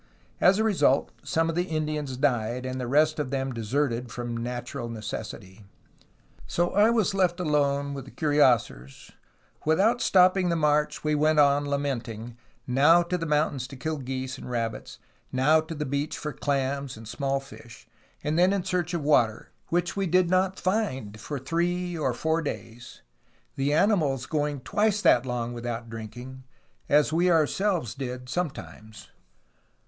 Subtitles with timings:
[0.39, 4.35] As a result, some of the Indians died, and the rest of them deserted from
[4.35, 5.63] natural necessity.
[6.47, 9.11] "So I was left alone with the cuirassiers;
[9.63, 12.35] without stopping the march, we went on, lamenting,
[12.65, 14.97] now to the mountains to kill geese and rabbits,
[15.31, 17.87] now to the beach for clams and small fish,
[18.23, 22.41] and then in search of water, which we did not find for three or four
[22.41, 23.03] days,
[23.55, 26.43] the animals going twice that long without drinking,
[26.89, 29.11] as we our selves did sometimes.